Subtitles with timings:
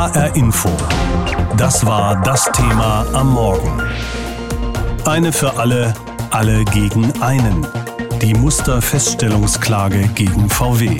[0.00, 0.70] HR Info.
[1.58, 3.82] Das war das Thema am Morgen.
[5.04, 5.92] Eine für alle,
[6.30, 7.66] alle gegen einen.
[8.22, 10.98] Die Musterfeststellungsklage gegen VW.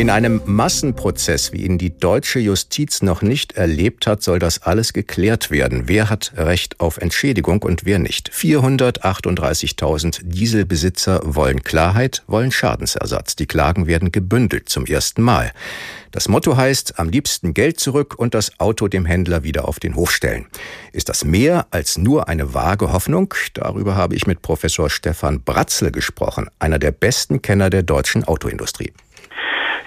[0.00, 4.94] In einem Massenprozess, wie ihn die deutsche Justiz noch nicht erlebt hat, soll das alles
[4.94, 5.88] geklärt werden.
[5.88, 8.30] Wer hat Recht auf Entschädigung und wer nicht?
[8.30, 13.36] 438.000 Dieselbesitzer wollen Klarheit, wollen Schadensersatz.
[13.36, 15.52] Die Klagen werden gebündelt zum ersten Mal.
[16.12, 19.96] Das Motto heißt, am liebsten Geld zurück und das Auto dem Händler wieder auf den
[19.96, 20.46] Hof stellen.
[20.94, 23.34] Ist das mehr als nur eine vage Hoffnung?
[23.52, 28.94] Darüber habe ich mit Professor Stefan Bratzel gesprochen, einer der besten Kenner der deutschen Autoindustrie.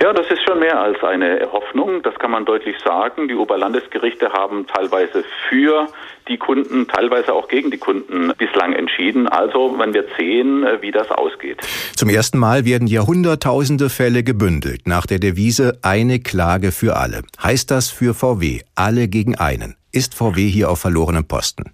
[0.02, 3.28] Ja, das ist schon mehr als eine Hoffnung, das kann man deutlich sagen.
[3.28, 5.88] Die Oberlandesgerichte haben teilweise für
[6.28, 9.28] die Kunden, teilweise auch gegen die Kunden bislang entschieden.
[9.28, 11.62] Also man wird sehen, wie das ausgeht.
[11.96, 17.22] Zum ersten Mal werden hier hunderttausende Fälle gebündelt nach der Devise eine Klage für alle.
[17.42, 19.76] Heißt das für VW alle gegen einen?
[19.92, 21.72] Ist VW hier auf verlorenem Posten?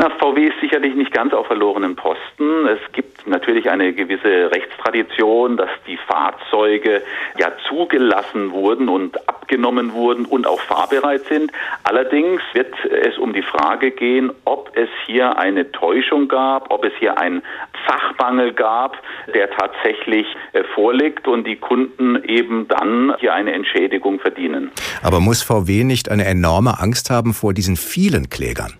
[0.00, 2.66] Na, VW ist sicherlich nicht ganz auf verlorenen Posten.
[2.66, 7.02] Es gibt natürlich eine gewisse Rechtstradition, dass die Fahrzeuge
[7.38, 11.52] ja zugelassen wurden und abgenommen wurden und auch fahrbereit sind.
[11.82, 16.94] Allerdings wird es um die Frage gehen, ob es hier eine Täuschung gab, ob es
[16.98, 17.42] hier einen
[17.84, 18.96] Fachmangel gab,
[19.34, 24.70] der tatsächlich äh, vorliegt und die Kunden eben dann hier eine Entschädigung verdienen.
[25.02, 28.78] Aber muss VW nicht eine enorme Angst haben vor diesen vielen Klägern?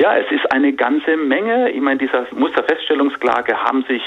[0.00, 1.70] Ja, es ist eine ganze Menge.
[1.72, 4.02] Ich meine, dieser Musterfeststellungsklage haben sich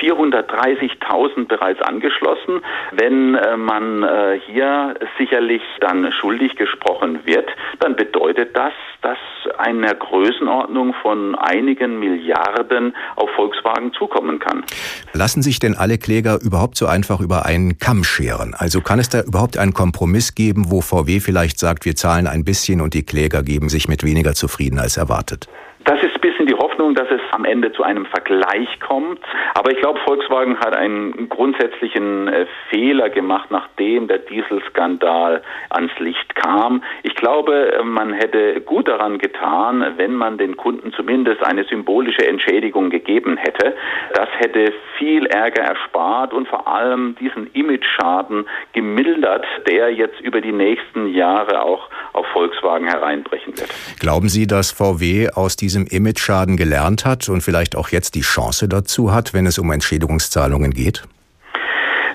[0.00, 2.62] 430.000 bereits angeschlossen.
[2.92, 7.46] Wenn äh, man äh, hier sicherlich dann schuldig gesprochen wird,
[7.80, 8.72] dann bedeutet das,
[9.02, 9.18] dass
[9.58, 14.64] eine Größenordnung von einigen Milliarden auf Volkswagen zukommen kann.
[15.12, 18.54] Lassen sich denn alle Kläger überhaupt so einfach über einen Kamm scheren?
[18.56, 22.44] Also kann es da überhaupt einen Kompromiss geben, wo VW vielleicht sagt, wir zahlen ein
[22.44, 25.33] bisschen und die Kläger geben sich mit weniger zufrieden als erwartet?
[25.34, 25.48] Erwartet?
[25.84, 26.53] Das ist ein bisschen die
[26.84, 29.20] Hoffnung, dass es am Ende zu einem Vergleich kommt.
[29.54, 36.34] Aber ich glaube, Volkswagen hat einen grundsätzlichen äh, Fehler gemacht, nachdem der Dieselskandal ans Licht
[36.34, 36.82] kam.
[37.02, 42.90] Ich glaube, man hätte gut daran getan, wenn man den Kunden zumindest eine symbolische Entschädigung
[42.90, 43.74] gegeben hätte.
[44.14, 50.52] Das hätte viel Ärger erspart und vor allem diesen Imageschaden gemildert, der jetzt über die
[50.52, 53.70] nächsten Jahre auch auf Volkswagen hereinbrechen wird.
[53.98, 56.73] Glauben Sie, dass VW aus diesem Image-Schaden gelernt
[57.04, 61.04] hat und vielleicht auch jetzt die Chance dazu hat, wenn es um Entschädigungszahlungen geht?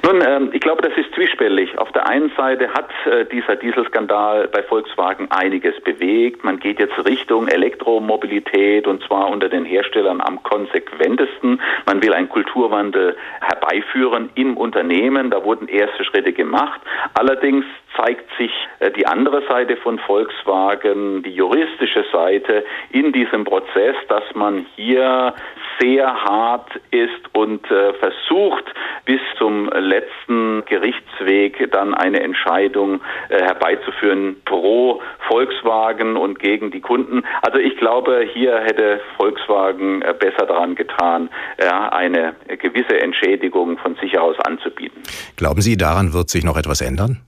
[0.04, 1.78] Nun, ähm, ich glaube, das ist zwiespältig.
[1.78, 6.44] Auf der einen Seite hat äh, dieser Dieselskandal bei Volkswagen einiges bewegt.
[6.44, 11.62] Man geht jetzt Richtung Elektromobilität und zwar unter den Herstellern am konsequentesten.
[11.86, 15.32] Man will einen Kulturwandel herbeiführen im Unternehmen.
[15.32, 16.80] Da wurden erste Schritte gemacht.
[17.14, 17.66] Allerdings
[17.98, 24.24] zeigt sich äh, die andere Seite von Volkswagen, die juristische Seite in diesem Prozess, dass
[24.34, 25.34] man hier
[25.79, 28.66] sehr hart ist und äh, versucht,
[29.06, 37.23] bis zum letzten Gerichtsweg dann eine Entscheidung äh, herbeizuführen pro Volkswagen und gegen die Kunden.
[37.41, 41.29] Also ich glaube, hier hätte Volkswagen äh, besser daran getan,
[41.62, 45.01] ja, eine gewisse Entschädigung von sich aus anzubieten.
[45.38, 47.22] Glauben Sie, daran wird sich noch etwas ändern?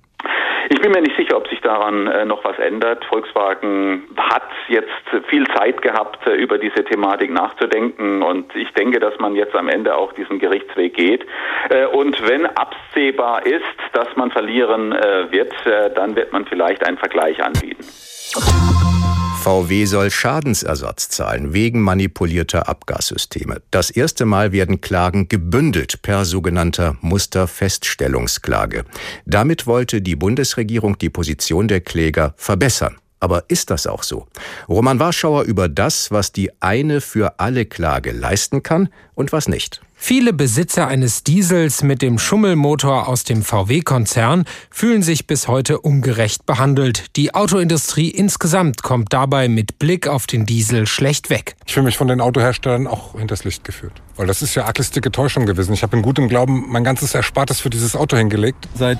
[0.74, 3.04] Ich bin mir nicht sicher, ob sich daran äh, noch was ändert.
[3.04, 4.88] Volkswagen hat jetzt
[5.28, 9.68] viel Zeit gehabt, äh, über diese Thematik nachzudenken und ich denke, dass man jetzt am
[9.68, 11.26] Ende auch diesen Gerichtsweg geht.
[11.70, 15.54] Äh, und wenn absehbar ist, dass man verlieren wird,
[15.96, 17.84] dann wird man vielleicht einen Vergleich anbieten.
[19.42, 23.64] VW soll Schadensersatz zahlen wegen manipulierter Abgassysteme.
[23.72, 28.86] Das erste Mal werden Klagen gebündelt per sogenannter Musterfeststellungsklage.
[29.26, 32.98] Damit wollte die Bundesregierung die Position der Kläger verbessern.
[33.20, 34.28] Aber ist das auch so?
[34.70, 39.82] Roman Warschauer über das, was die eine für alle Klage leisten kann und was nicht.
[40.04, 46.48] Viele Besitzer eines Diesels mit dem Schummelmotor aus dem VW-Konzern fühlen sich bis heute ungerecht
[46.48, 47.16] behandelt.
[47.18, 51.56] Die Autoindustrie insgesamt kommt dabei mit Blick auf den Diesel schlecht weg.
[51.68, 53.94] Ich fühle mich von den Autoherstellern auch hinters Licht geführt.
[54.22, 55.74] Weil das ist ja arglistige Täuschung gewesen.
[55.74, 58.70] Ich habe in gutem Glauben mein ganzes Erspartes für dieses Auto hingelegt.
[58.76, 59.00] Seit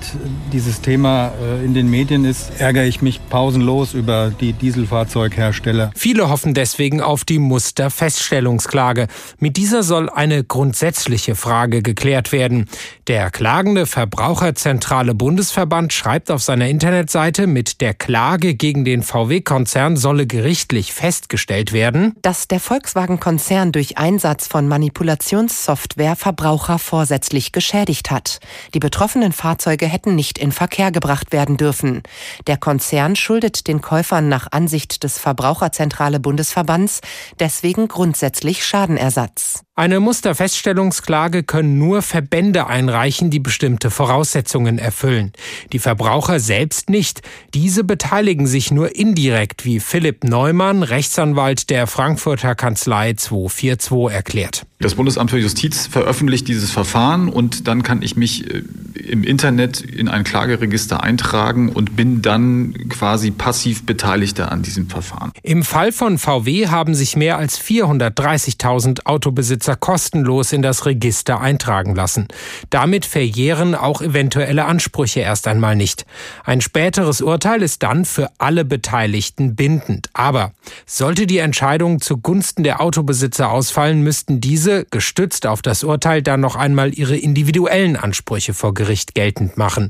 [0.52, 5.92] dieses Thema äh, in den Medien ist, ärgere ich mich pausenlos über die Dieselfahrzeughersteller.
[5.94, 9.06] Viele hoffen deswegen auf die Musterfeststellungsklage.
[9.38, 12.66] Mit dieser soll eine grundsätzliche Frage geklärt werden.
[13.06, 20.26] Der klagende Verbraucherzentrale Bundesverband schreibt auf seiner Internetseite, mit der Klage gegen den VW-Konzern solle
[20.26, 28.40] gerichtlich festgestellt werden, dass der Volkswagen-Konzern durch Einsatz von Manipulationen Simulationssoftware Verbraucher vorsätzlich geschädigt hat.
[28.72, 32.02] Die betroffenen Fahrzeuge hätten nicht in Verkehr gebracht werden dürfen.
[32.46, 37.00] Der Konzern schuldet den Käufern nach Ansicht des Verbraucherzentrale Bundesverbands
[37.38, 39.64] deswegen grundsätzlich Schadenersatz.
[39.74, 45.32] Eine Musterfeststellungsklage können nur Verbände einreichen, die bestimmte Voraussetzungen erfüllen.
[45.72, 47.22] Die Verbraucher selbst nicht.
[47.54, 54.66] Diese beteiligen sich nur indirekt, wie Philipp Neumann, Rechtsanwalt der Frankfurter Kanzlei 242 erklärt.
[54.78, 58.64] Das Bundesamt für Justiz veröffentlicht dieses Verfahren und dann kann ich mich äh,
[58.94, 65.30] im Internet in ein Klageregister eintragen und bin dann quasi passiv Beteiligter an diesem Verfahren.
[65.42, 71.94] Im Fall von VW haben sich mehr als 430.000 Autobesitzer kostenlos in das Register eintragen
[71.94, 72.28] lassen.
[72.70, 76.06] Damit verjähren auch eventuelle Ansprüche erst einmal nicht.
[76.44, 80.08] Ein späteres Urteil ist dann für alle Beteiligten bindend.
[80.12, 80.52] Aber
[80.86, 86.40] sollte die Entscheidung zugunsten der Autobesitzer ausfallen, müssten diese diese, gestützt auf das Urteil, dann
[86.40, 89.88] noch einmal ihre individuellen Ansprüche vor Gericht geltend machen.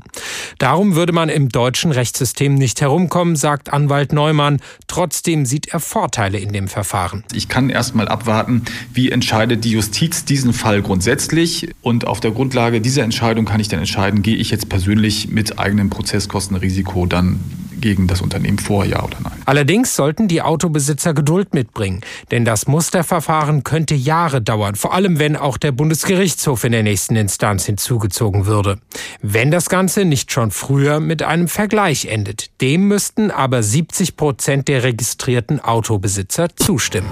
[0.57, 4.61] Darum würde man im deutschen Rechtssystem nicht herumkommen, sagt Anwalt Neumann.
[4.87, 7.23] Trotzdem sieht er Vorteile in dem Verfahren.
[7.33, 12.31] Ich kann erst mal abwarten, wie entscheidet die Justiz diesen Fall grundsätzlich und auf der
[12.31, 17.39] Grundlage dieser Entscheidung kann ich dann entscheiden, gehe ich jetzt persönlich mit eigenem Prozesskostenrisiko dann
[17.83, 19.33] gegen das Unternehmen vor, ja oder nein.
[19.45, 21.99] Allerdings sollten die Autobesitzer Geduld mitbringen,
[22.31, 27.17] denn das Musterverfahren könnte Jahre dauern, vor allem wenn auch der Bundesgerichtshof in der nächsten
[27.17, 28.79] Instanz hinzugezogen würde.
[29.21, 34.69] Wenn das Ganze nicht schon früher mit einem Vergleich endet, dem müssten aber 70 Prozent
[34.69, 37.09] der registrierten Autobesitzer zustimmen.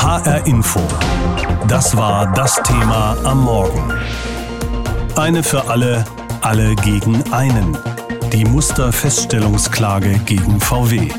[0.00, 0.80] HR Info.
[1.66, 3.92] Das war das Thema am Morgen.
[5.16, 6.04] Eine für alle,
[6.40, 7.76] alle gegen einen.
[8.32, 11.10] Die Musterfeststellungsklage gegen VW.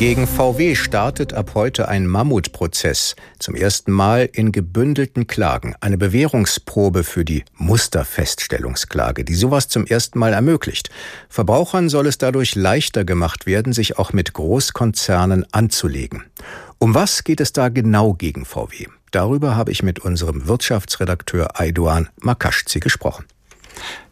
[0.00, 3.16] Gegen VW startet ab heute ein Mammutprozess.
[3.38, 5.74] Zum ersten Mal in gebündelten Klagen.
[5.82, 10.88] Eine Bewährungsprobe für die Musterfeststellungsklage, die sowas zum ersten Mal ermöglicht.
[11.28, 16.22] Verbrauchern soll es dadurch leichter gemacht werden, sich auch mit Großkonzernen anzulegen.
[16.78, 18.86] Um was geht es da genau gegen VW?
[19.10, 23.26] Darüber habe ich mit unserem Wirtschaftsredakteur Aidoan Makaschzi gesprochen.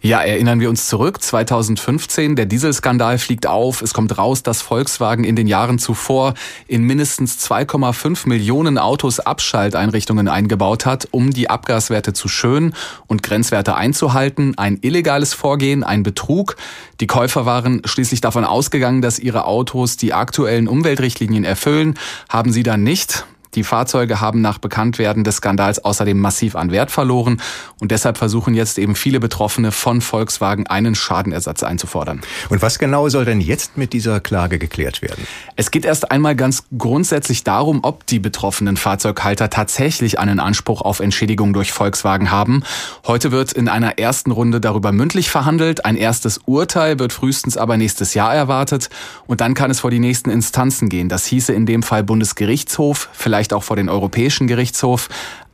[0.01, 1.21] Ja, erinnern wir uns zurück.
[1.21, 3.83] 2015, der Dieselskandal fliegt auf.
[3.83, 6.35] Es kommt raus, dass Volkswagen in den Jahren zuvor
[6.69, 12.75] in mindestens 2,5 Millionen Autos Abschalteinrichtungen eingebaut hat, um die Abgaswerte zu schönen
[13.09, 14.57] und Grenzwerte einzuhalten.
[14.57, 16.55] Ein illegales Vorgehen, ein Betrug.
[17.01, 22.63] Die Käufer waren schließlich davon ausgegangen, dass ihre Autos die aktuellen Umweltrichtlinien erfüllen, haben sie
[22.63, 23.25] dann nicht.
[23.55, 27.41] Die Fahrzeuge haben nach Bekanntwerden des Skandals außerdem massiv an Wert verloren
[27.81, 32.21] und deshalb versuchen jetzt eben viele Betroffene von Volkswagen einen Schadenersatz einzufordern.
[32.49, 35.27] Und was genau soll denn jetzt mit dieser Klage geklärt werden?
[35.57, 41.01] Es geht erst einmal ganz grundsätzlich darum, ob die betroffenen Fahrzeughalter tatsächlich einen Anspruch auf
[41.01, 42.63] Entschädigung durch Volkswagen haben.
[43.07, 45.85] Heute wird in einer ersten Runde darüber mündlich verhandelt.
[45.85, 48.91] Ein erstes Urteil wird frühestens aber nächstes Jahr erwartet
[49.27, 51.09] und dann kann es vor die nächsten Instanzen gehen.
[51.09, 55.09] Das hieße in dem Fall Bundesgerichtshof, vielleicht vielleicht auch vor den Europäischen Gerichtshof.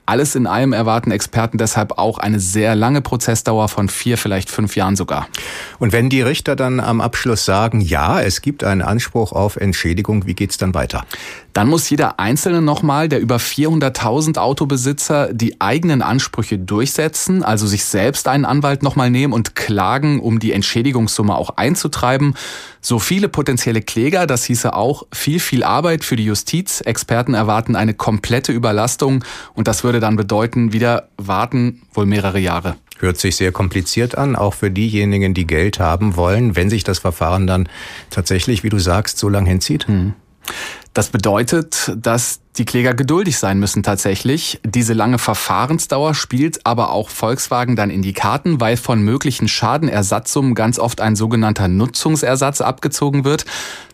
[0.06, 4.74] Alles in allem erwarten Experten deshalb auch eine sehr lange Prozessdauer von vier, vielleicht fünf
[4.74, 5.28] Jahren sogar.
[5.78, 10.26] Und wenn die Richter dann am Abschluss sagen, ja, es gibt einen Anspruch auf Entschädigung,
[10.26, 11.04] wie geht's dann weiter?
[11.52, 17.84] Dann muss jeder Einzelne nochmal, der über 400.000 Autobesitzer, die eigenen Ansprüche durchsetzen, also sich
[17.84, 22.34] selbst einen Anwalt nochmal nehmen und klagen, um die Entschädigungssumme auch einzutreiben.
[22.86, 26.82] So viele potenzielle Kläger, das hieße auch viel, viel Arbeit für die Justiz.
[26.82, 29.24] Experten erwarten eine komplette Überlastung
[29.54, 32.76] und das würde dann bedeuten, wieder warten wohl mehrere Jahre.
[32.98, 36.98] Hört sich sehr kompliziert an, auch für diejenigen, die Geld haben wollen, wenn sich das
[36.98, 37.70] Verfahren dann
[38.10, 39.88] tatsächlich, wie du sagst, so lang hinzieht?
[39.88, 40.12] Hm.
[40.92, 44.60] Das bedeutet, dass die Kläger geduldig sein müssen tatsächlich.
[44.64, 50.54] Diese lange Verfahrensdauer spielt aber auch Volkswagen dann in die Karten, weil von möglichen Schadenersatzsummen
[50.54, 53.44] ganz oft ein sogenannter Nutzungsersatz abgezogen wird.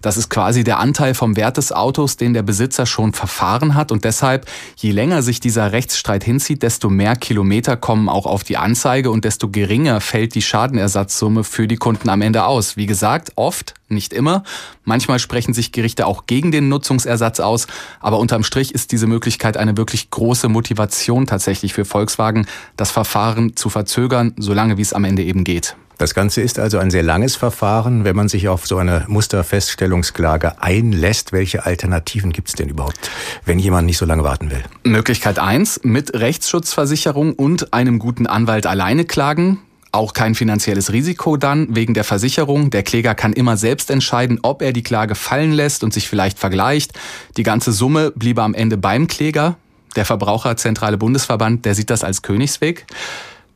[0.03, 3.93] Das ist quasi der Anteil vom Wert des Autos, den der Besitzer schon verfahren hat.
[3.93, 8.57] Und deshalb, je länger sich dieser Rechtsstreit hinzieht, desto mehr Kilometer kommen auch auf die
[8.57, 12.77] Anzeige und desto geringer fällt die Schadenersatzsumme für die Kunden am Ende aus.
[12.77, 14.45] Wie gesagt, oft, nicht immer.
[14.85, 17.67] Manchmal sprechen sich Gerichte auch gegen den Nutzungsersatz aus,
[18.01, 23.55] aber unterm Strich ist diese Möglichkeit eine wirklich große Motivation tatsächlich für Volkswagen, das Verfahren
[23.55, 25.77] zu verzögern, solange wie es am Ende eben geht.
[25.99, 28.03] Das Ganze ist also ein sehr langes Verfahren.
[28.03, 33.09] Wenn man sich auf so eine Musterfeststellungsklage einlässt, welche Alternativen gibt es denn überhaupt,
[33.45, 34.65] wenn jemand nicht so lange warten will?
[34.83, 39.61] Möglichkeit eins: mit Rechtsschutzversicherung und einem guten Anwalt alleine klagen.
[39.93, 42.71] Auch kein finanzielles Risiko dann wegen der Versicherung.
[42.71, 46.39] Der Kläger kann immer selbst entscheiden, ob er die Klage fallen lässt und sich vielleicht
[46.39, 46.93] vergleicht.
[47.37, 49.57] Die ganze Summe bliebe am Ende beim Kläger.
[49.97, 52.87] Der Verbraucherzentrale Bundesverband, der sieht das als Königsweg.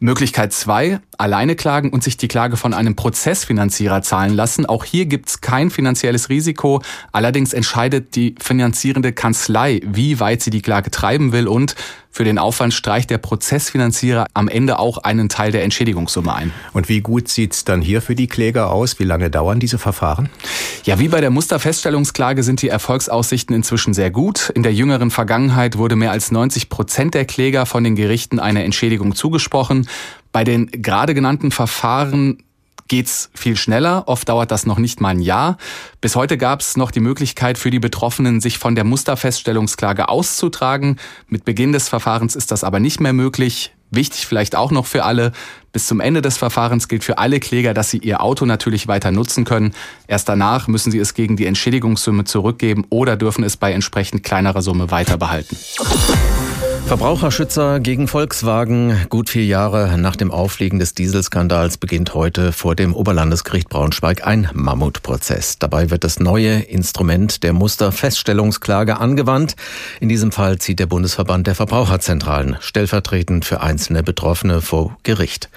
[0.01, 4.67] Möglichkeit zwei, alleine klagen und sich die Klage von einem Prozessfinanzierer zahlen lassen.
[4.67, 6.83] Auch hier gibt's kein finanzielles Risiko.
[7.13, 11.75] Allerdings entscheidet die finanzierende Kanzlei, wie weit sie die Klage treiben will und
[12.15, 16.53] für den Aufwand streicht der Prozessfinanzierer am Ende auch einen Teil der Entschädigungssumme ein.
[16.73, 19.01] Und wie gut sieht's dann hier für die Kläger aus?
[19.01, 20.29] Wie lange dauern diese Verfahren?
[20.85, 24.53] Ja, wie bei der Musterfeststellungsklage sind die Erfolgsaussichten inzwischen sehr gut.
[24.55, 28.63] In der jüngeren Vergangenheit wurde mehr als 90 Prozent der Kläger von den Gerichten eine
[28.63, 29.89] Entschädigung zugesprochen.
[30.31, 32.39] Bei den gerade genannten Verfahren
[32.89, 34.05] geht's viel schneller.
[34.07, 35.57] Oft dauert das noch nicht mal ein Jahr.
[36.01, 40.99] Bis heute gab es noch die Möglichkeit für die Betroffenen, sich von der Musterfeststellungsklage auszutragen.
[41.29, 43.73] Mit Beginn des Verfahrens ist das aber nicht mehr möglich.
[43.91, 45.33] Wichtig vielleicht auch noch für alle,
[45.73, 49.13] bis zum Ende des Verfahrens gilt für alle Kläger, dass sie ihr Auto natürlich weiter
[49.13, 49.73] nutzen können.
[50.09, 54.63] Erst danach müssen sie es gegen die Entschädigungssumme zurückgeben oder dürfen es bei entsprechend kleinerer
[54.63, 55.57] Summe weiter behalten.
[56.87, 59.07] Verbraucherschützer gegen Volkswagen.
[59.09, 64.51] Gut vier Jahre nach dem Aufliegen des Dieselskandals beginnt heute vor dem Oberlandesgericht Braunschweig ein
[64.53, 65.59] Mammutprozess.
[65.59, 69.57] Dabei wird das neue Instrument der Musterfeststellungsklage angewandt.
[69.99, 75.49] In diesem Fall zieht der Bundesverband der Verbraucherzentralen stellvertretend für einzelne Betroffene vor Gericht.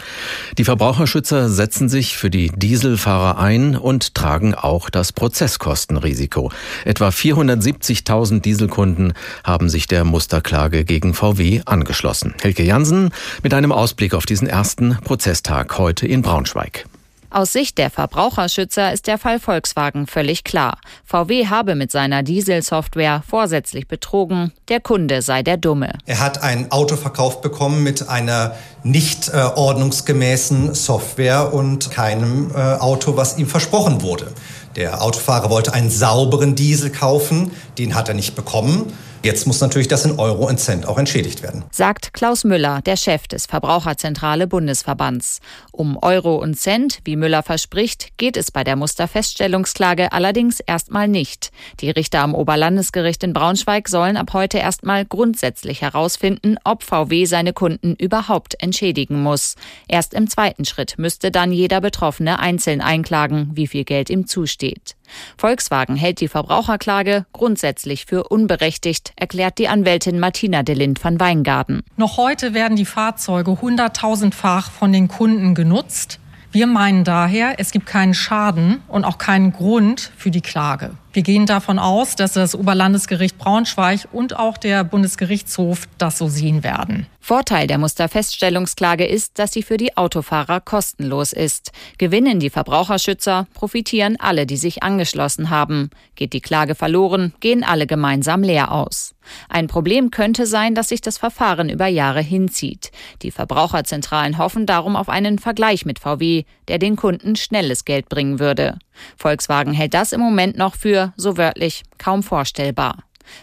[0.58, 6.54] Die Verbraucherschützer setzen sich für die Dieselfahrer ein und tragen auch das Prozesskostenrisiko.
[6.86, 9.12] Etwa 470.000 Dieselkunden
[9.44, 12.36] haben sich der Musterklage gegen VW angeschlossen.
[12.40, 13.10] Helke Jansen
[13.42, 16.86] mit einem Ausblick auf diesen ersten Prozesstag heute in Braunschweig.
[17.30, 20.78] Aus Sicht der Verbraucherschützer ist der Fall Volkswagen völlig klar.
[21.04, 25.94] VW habe mit seiner Dieselsoftware vorsätzlich betrogen, der Kunde sei der Dumme.
[26.06, 32.60] Er hat ein Auto verkauft bekommen mit einer nicht äh, ordnungsgemäßen Software und keinem äh,
[32.60, 34.32] Auto, was ihm versprochen wurde.
[34.78, 38.94] Der Autofahrer wollte einen sauberen Diesel kaufen, den hat er nicht bekommen.
[39.24, 41.64] Jetzt muss natürlich das in Euro und Cent auch entschädigt werden.
[41.72, 45.40] Sagt Klaus Müller, der Chef des Verbraucherzentrale Bundesverbands.
[45.72, 51.52] Um Euro und Cent, wie Müller verspricht, geht es bei der Musterfeststellungsklage allerdings erstmal nicht.
[51.80, 57.54] Die Richter am Oberlandesgericht in Braunschweig sollen ab heute erstmal grundsätzlich herausfinden, ob VW seine
[57.54, 59.56] Kunden überhaupt entschädigen muss.
[59.88, 64.97] Erst im zweiten Schritt müsste dann jeder Betroffene einzeln einklagen, wie viel Geld ihm zusteht.
[65.38, 71.84] Volkswagen hält die Verbraucherklage grundsätzlich für unberechtigt, erklärt die Anwältin Martina de Lind van Weingarten.
[71.96, 76.20] Noch heute werden die Fahrzeuge hunderttausendfach von den Kunden genutzt.
[76.52, 80.92] Wir meinen daher, es gibt keinen Schaden und auch keinen Grund für die Klage.
[81.18, 86.64] Wir gehen davon aus, dass das Oberlandesgericht Braunschweig und auch der Bundesgerichtshof das so sehen
[86.64, 87.08] werden.
[87.20, 91.72] Vorteil der Musterfeststellungsklage ist, dass sie für die Autofahrer kostenlos ist.
[91.98, 95.90] Gewinnen die Verbraucherschützer, profitieren alle, die sich angeschlossen haben.
[96.16, 99.14] Geht die Klage verloren, gehen alle gemeinsam leer aus.
[99.50, 102.92] Ein Problem könnte sein, dass sich das Verfahren über Jahre hinzieht.
[103.24, 108.40] Die Verbraucherzentralen hoffen darum auf einen Vergleich mit VW, der den Kunden schnelles Geld bringen
[108.40, 108.80] würde.
[109.18, 112.98] Volkswagen hält das im Moment noch für, so wörtlich, kaum vorstellbar.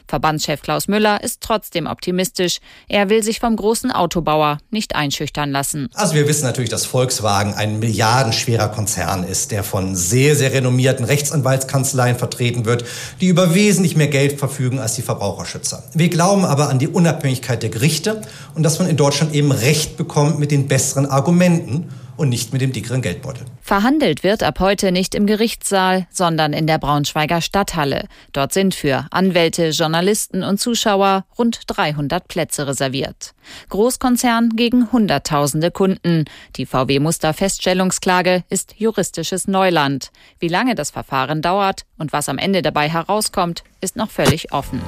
[0.06, 2.58] Verbandschef Klaus Müller ist trotzdem optimistisch.
[2.88, 5.88] Er will sich vom großen Autobauer nicht einschüchtern lassen.
[5.94, 11.04] Also wir wissen natürlich, dass Volkswagen ein milliardenschwerer Konzern ist, der von sehr, sehr renommierten
[11.04, 12.84] Rechtsanwaltskanzleien vertreten wird,
[13.20, 15.84] die über wesentlich mehr Geld verfügen als die Verbraucherschützer.
[15.94, 18.22] Wir glauben aber an die Unabhängigkeit der Gerichte
[18.54, 22.60] und dass man in Deutschland eben Recht bekommt mit den besseren Argumenten und nicht mit
[22.60, 23.46] dem dickeren Geldbeutel.
[23.60, 28.06] Verhandelt wird ab heute nicht im Gerichtssaal, sondern in der Braunschweiger Stadthalle.
[28.32, 33.34] Dort sind für Anwälte, Journalisten und Zuschauer rund 300 Plätze reserviert.
[33.68, 36.24] Großkonzern gegen Hunderttausende Kunden.
[36.56, 40.10] Die VW-Muster-Feststellungsklage ist juristisches Neuland.
[40.38, 44.80] Wie lange das Verfahren dauert und was am Ende dabei herauskommt, ist noch völlig offen.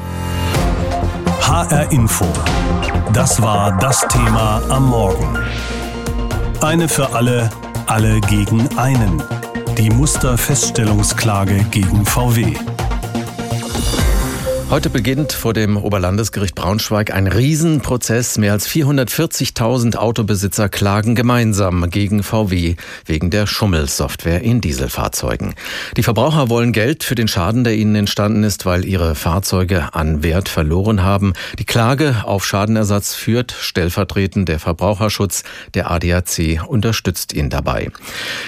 [1.41, 2.27] HR Info.
[3.13, 5.39] Das war das Thema am Morgen.
[6.61, 7.51] Eine für alle,
[7.87, 9.23] alle gegen einen.
[9.79, 12.55] Die Musterfeststellungsklage gegen VW.
[14.69, 18.37] Heute beginnt vor dem Oberlandesgericht Braunschweig ein Riesenprozess.
[18.37, 25.55] Mehr als 440.000 Autobesitzer klagen gemeinsam gegen VW wegen der Schummelsoftware in Dieselfahrzeugen.
[25.97, 30.25] Die Verbraucher wollen Geld für den Schaden, der ihnen entstanden ist, weil ihre Fahrzeuge an
[30.25, 31.35] Wert verloren haben.
[31.61, 35.45] Die Klage auf Schadenersatz führt stellvertretend der Verbraucherschutz.
[35.75, 37.93] Der ADAC unterstützt ihn dabei.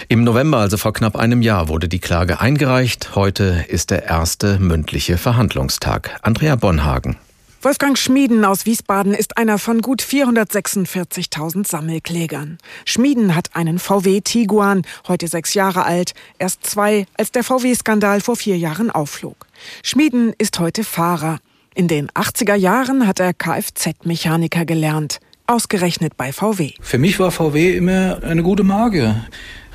[0.09, 3.15] Im November, also vor knapp einem Jahr, wurde die Klage eingereicht.
[3.15, 6.08] Heute ist der erste mündliche Verhandlungstag.
[6.23, 7.17] Andrea Bonhagen.
[7.61, 12.59] Wolfgang Schmieden aus Wiesbaden ist einer von gut 446.000 Sammelklägern.
[12.85, 18.37] Schmieden hat einen VW Tiguan, heute sechs Jahre alt, erst zwei, als der VW-Skandal vor
[18.37, 19.49] vier Jahren aufflog.
[19.83, 21.41] Schmieden ist heute Fahrer.
[21.75, 25.19] In den 80er Jahren hat er Kfz-Mechaniker gelernt.
[25.49, 26.75] Ausgerechnet bei VW.
[26.81, 29.27] Für mich war VW immer eine gute Marke.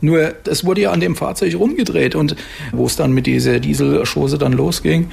[0.03, 2.35] Nur es wurde ja an dem Fahrzeug rumgedreht und
[2.73, 5.09] wo es dann mit dieser Dieselschose dann losging,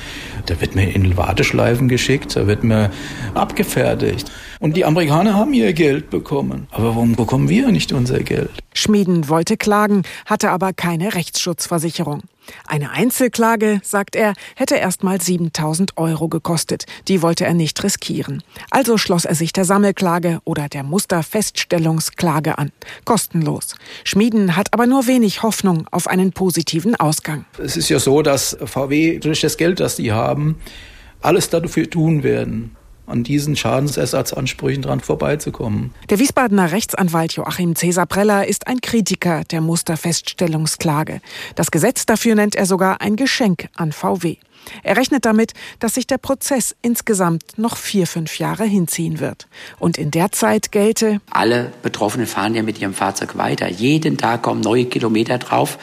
[0.47, 2.91] da wird mir in Warteschleifen geschickt, da wird mir
[3.35, 4.33] abgefertigt.
[4.61, 6.69] Und die Amerikaner haben ihr Geld bekommen.
[6.71, 8.51] Aber warum bekommen wir nicht unser Geld?
[8.75, 12.23] Schmieden wollte klagen, hatte aber keine Rechtsschutzversicherung.
[12.67, 16.85] Eine Einzelklage, sagt er, hätte erst mal 7000 Euro gekostet.
[17.09, 18.43] Die wollte er nicht riskieren.
[18.71, 22.71] Also schloss er sich der Sammelklage oder der Musterfeststellungsklage an.
[23.07, 23.77] Kostenlos.
[24.05, 27.47] Schmieden hat aber nur wenig Hoffnung auf einen positiven Ausgang.
[27.57, 30.57] Es ist ja so, dass VW durch das Geld, das die haben,
[31.23, 32.77] alles dafür tun werden,
[33.07, 35.93] an diesen Schadensersatzansprüchen dran vorbeizukommen.
[36.09, 41.21] Der Wiesbadener Rechtsanwalt Joachim Cäsar Preller ist ein Kritiker der Musterfeststellungsklage.
[41.55, 44.37] Das Gesetz dafür nennt er sogar ein Geschenk an VW.
[44.83, 49.49] Er rechnet damit, dass sich der Prozess insgesamt noch vier, fünf Jahre hinziehen wird.
[49.79, 53.69] Und in der Zeit gelte, alle Betroffenen fahren ja mit ihrem Fahrzeug weiter.
[53.69, 55.79] Jeden Tag kommen neue Kilometer drauf.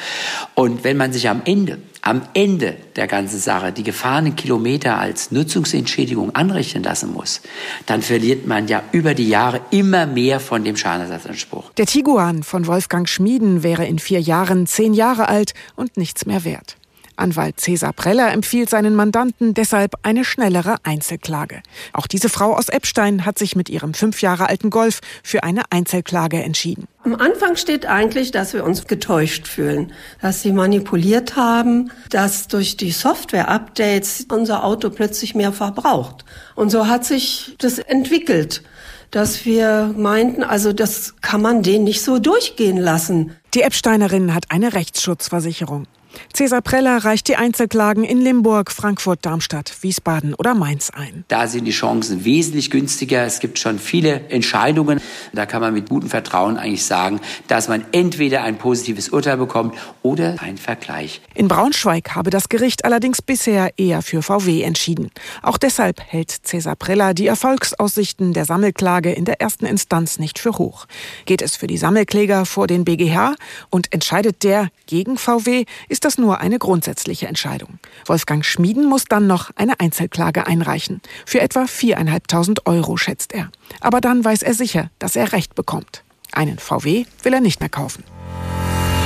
[0.55, 5.31] Und wenn man sich am Ende am Ende der ganzen Sache die gefahrenen Kilometer als
[5.31, 7.41] Nutzungsentschädigung anrechnen lassen muss,
[7.85, 11.71] dann verliert man ja über die Jahre immer mehr von dem Schadenersatzanspruch.
[11.73, 16.45] Der Tiguan von Wolfgang Schmieden wäre in vier Jahren zehn Jahre alt und nichts mehr
[16.45, 16.77] wert.
[17.17, 21.61] Anwalt Cäsar Preller empfiehlt seinen Mandanten deshalb eine schnellere Einzelklage.
[21.93, 25.63] Auch diese Frau aus Eppstein hat sich mit ihrem fünf Jahre alten Golf für eine
[25.69, 26.87] Einzelklage entschieden.
[27.03, 32.77] Am Anfang steht eigentlich, dass wir uns getäuscht fühlen, dass sie manipuliert haben, dass durch
[32.77, 36.25] die Software-Updates unser Auto plötzlich mehr verbraucht.
[36.55, 38.63] Und so hat sich das entwickelt
[39.11, 43.35] dass wir meinten, also das kann man den nicht so durchgehen lassen.
[43.53, 45.87] Die Eppsteinerin hat eine Rechtsschutzversicherung.
[46.33, 51.25] Cäsar Preller reicht die Einzelklagen in Limburg, Frankfurt, Darmstadt, Wiesbaden oder Mainz ein.
[51.27, 53.25] Da sind die Chancen wesentlich günstiger.
[53.25, 55.01] Es gibt schon viele Entscheidungen.
[55.33, 59.75] Da kann man mit gutem Vertrauen eigentlich sagen, dass man entweder ein positives Urteil bekommt
[60.01, 61.21] oder ein Vergleich.
[61.33, 65.11] In Braunschweig habe das Gericht allerdings bisher eher für VW entschieden.
[65.41, 70.57] Auch deshalb hält Cäsar Preller die Erfolgsaussichten der Sammelklage in der ersten Instanz nicht für
[70.57, 70.85] hoch.
[71.25, 73.35] Geht es für die Sammelkläger vor den BGH
[73.69, 77.79] und entscheidet der gegen VW, ist das nur eine grundsätzliche Entscheidung.
[78.05, 81.01] Wolfgang Schmieden muss dann noch eine Einzelklage einreichen.
[81.25, 83.49] Für etwa 4.500 Euro, schätzt er.
[83.81, 86.03] Aber dann weiß er sicher, dass er Recht bekommt.
[86.31, 88.05] Einen VW will er nicht mehr kaufen.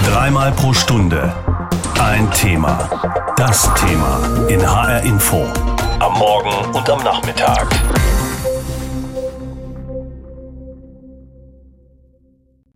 [0.05, 1.33] Dreimal pro Stunde
[1.99, 2.89] ein Thema.
[3.35, 5.45] Das Thema in HR Info.
[5.99, 7.67] Am Morgen und am Nachmittag.